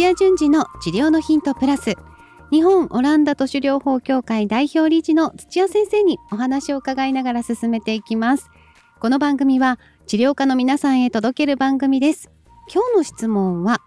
[0.00, 1.94] 土屋順次の治療のヒントプラス。
[2.50, 8.48] 日本オランダ都市療法協会代表理事の土屋先生にお話を伺いながら進めていきます。
[8.98, 12.30] この番組は治療家の皆さんへ届ける番組です。
[12.72, 13.82] 今日の質問は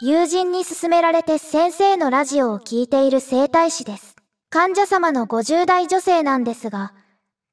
[0.00, 4.14] 友人に勧められて先生のラジオを聞いている整体師です。
[4.48, 6.94] 患者様の50代女性なんですが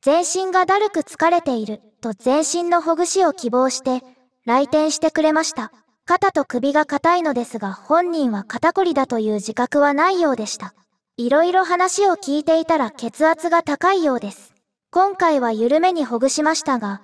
[0.03, 4.05] 全身がだるく疲れていると全身のほぐしを希望して
[4.45, 5.71] 来店してくれました。
[6.09, 10.73] 肩と首が硬いのですが本人は肩こりだという自覚はないようでした。
[11.17, 14.55] いろいろ話を聞いていたら血圧が高いようです。
[14.89, 17.03] 今回は緩めにほぐしましたが、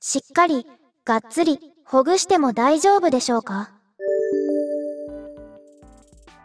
[0.00, 0.66] しっかり、
[1.04, 3.72] がっつり、ほぐしても大丈夫でしょうか？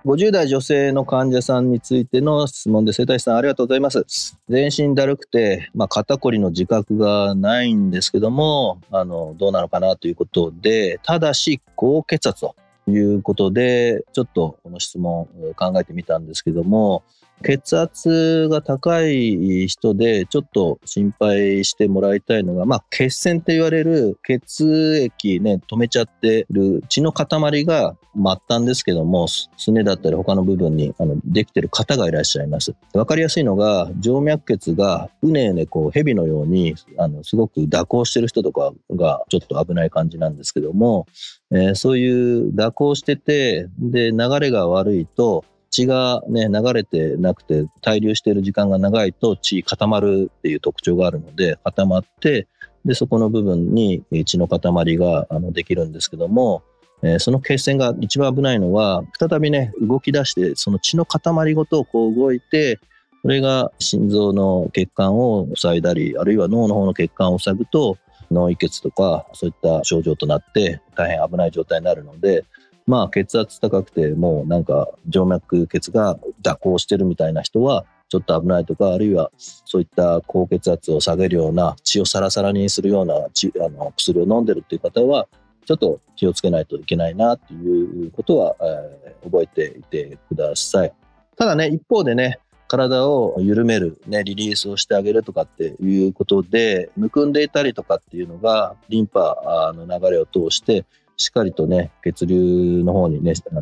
[0.04, 4.04] 50代女性の患者さんについての質問で、生体師さんありがとうございます。
[4.50, 12.56] 全身だるくて、まあ、肩こりの自覚がないんですけども、あの、どうなのかなということで、ただし、高血圧と
[12.88, 17.04] いうことで、ちょっとこの質問を考えてみたんですけども、
[17.42, 32.76] 血圧が高い人でちょっと心配してもらいたいのが、まあ、血栓って言われる血液ね、止めちゃってる血の塊が末端ですけども、すねだったり他の部分にあのできてる方がいらっしゃいます。
[32.94, 41.08] わかりやすいのが、静脈血がうねうねこう蛇のように、あの、すごく蛇行してる人とかがちょっと危ない感じなんですけども、
[41.52, 52.48] えー、そういう蛇行してて、で、流れが悪いと、血がね、流れてなくて滞留している時間が長いと血固まるっていう特徴があるので、固まって、
[52.86, 56.62] で、そこの部分に血の塊があのできるんですけども、
[57.04, 62.80] えー、その血栓が一番危ないのは、再びね、動き出して、その血の塊ごとこう動いて、
[63.22, 67.98] それが心臓の血管を塞いだり、あるいは脳の方の血管を塞ぐと、
[68.32, 72.46] 脳溢血とかそういった症状となって大変危ない状態になるので、
[72.88, 85.30] まあ血圧高くてもうなんか静脈血が蛇行してるみたいな人はちょっと危ないとか、あるいはそういった高血圧を下げるような血をサラサラにするようなあの薬を飲んでるっていう方は、
[85.66, 90.94] ちょっと気をつけないといけないなっていうことは、えー、覚えていてください。
[91.38, 100.86] ただね、一方でね、体を緩める、ね、リリースをしてあげるとかっていうことで、むくんでいたりとかっていうのが、リンパの流れを通して、
[101.22, 103.62] しっかりとね、血流の方にね、あ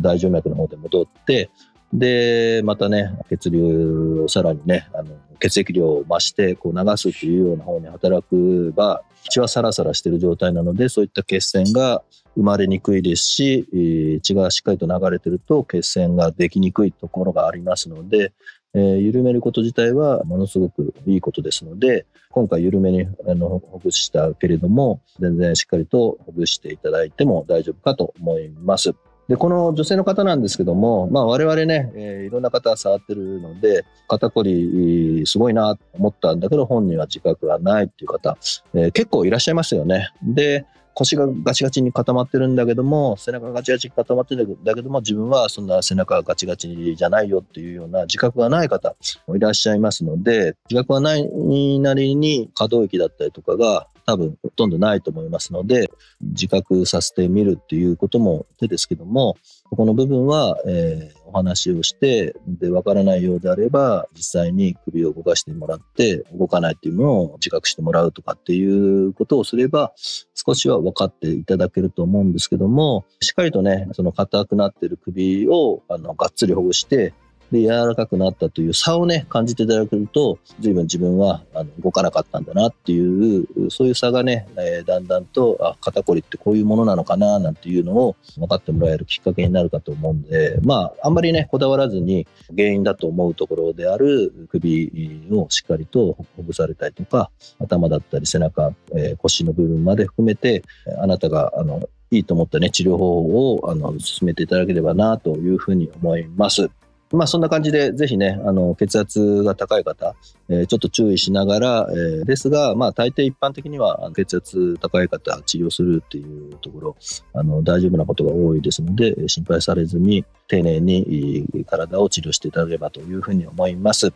[0.00, 1.50] 大静脈の方で戻って、
[1.92, 12.04] で、またね、血流をさらにね、あの、血液量を増して、こう流すっていうような方に働くば、血はサラサラしてる状態なので、そういった血栓が
[12.36, 18.32] 生まれにくいですし、血がしっかりと流れてると血栓ができにくいところがありますので、
[18.74, 28.92] えー、緩めること自体はものすごくいいことですので、今回緩めにあのほぐしたけれども、全然しっかりとほぐしていただいても大丈夫かと思います。
[29.28, 38.36] で、この女性の方なんですけども、まあ我々ね、えー、いろんな方触ってるので、肩こりすごいなと思ったんだけど、本人は自覚がないっていう方、
[38.74, 40.10] えー、結構いらっしゃいますよね。
[40.22, 48.94] で、腰がガチガチに固まってるんだけども、背中がガチガチに固まってるんだけども、自分はそんな背中がガチガチじゃないよっていうような自覚がない方
[49.26, 59.36] もいらっしゃいますので、自覚がないなりに可動域だったりとかが多分ほとんどないと思いますので、自覚させてみるっていうことも手ですけども、
[59.70, 69.92] ここの部分は、えー、お話をして、で、わからないようであれば、実際に首を動かしてもらって、動かないっていうのを自覚してもらうとかっていうことをすれば、
[70.34, 77.14] 少しは分かっていただけると思うんですけども、しっかりとね、その硬くなってる首を、あの、がっつりほぐして、
[77.52, 97.30] で、柔らかくなったという差をね、感じていただけると、随分自分はあの動かなかったんだなっていう、そういう差がね、えー、だんだんと、あ、肩こりってこういうものなのかな、なんていうのを分かってもらえるきっかけになるかと思うんで、まあ、あんまりね、こだわらずに原因だと思うところである首をしっかりとほぐされたりとか、
[97.60, 100.62] 頭だったり背中、えー、腰の部分まで含めて、
[100.98, 106.70] あなたが、あの、いいと思ったね、治療法を、あの、進めていただければな、というふうに思います。
[107.14, 110.14] まあそんな感じで、ぜひね、あの、血圧が高い方、
[110.48, 116.96] えー、ちょっと注意しながら、えー、ですが、まあ大抵一般的には血圧高い方治療するっていうところ、
[117.32, 124.12] あの、大丈夫なことが多いですので、心配されずに、丁寧に体を治療していただければというふうに思います。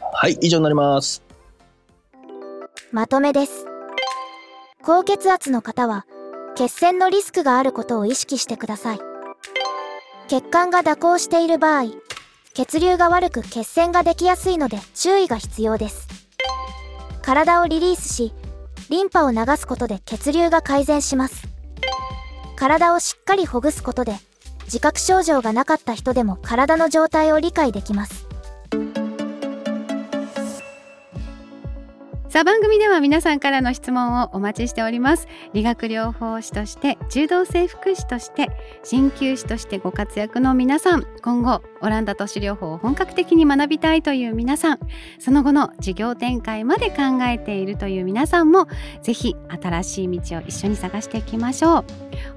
[0.00, 1.22] はい、以上になります。
[2.90, 3.66] まとめです。
[4.82, 6.06] 高血圧の方は、
[6.56, 9.11] 血栓のリスクがあることを意識してください。
[10.32, 11.90] 血管が蛇行している場合、
[12.54, 16.08] 血流が悪く血栓ができやすいので注意が必要です。
[17.20, 18.32] 体をリリースし、
[18.88, 21.48] リンパを流すことで血流が改善します。
[22.56, 24.14] 体をしっかりほぐすことで
[24.64, 28.26] 自覚症状がなかった人でも体の状態を理解できます
[32.32, 35.28] さあ番組では皆さんからの質問をお待ちしております。
[35.52, 38.48] 理学療法士として柔道整復師として
[38.90, 44.78] 鍼灸師としてご活躍の皆さん今後オランダ都市療法を本格的に学びたいという皆さん
[45.18, 48.66] その後の事業展開まで考えているという皆さんも
[49.02, 51.84] ぜひ新しい道を一緒に探していきましょう。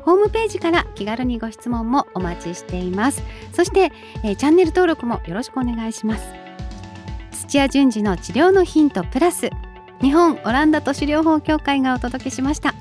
[0.01, 3.23] ホームページから気軽にご質問もお待ちしています。
[3.53, 3.93] そして、
[4.25, 6.25] えー、チャンネル登録もよろしくお願いします。
[7.47, 9.49] 土屋順次の治療のヒントプラス
[10.05, 12.75] 日本オランダ都市療法協会がお届けしました。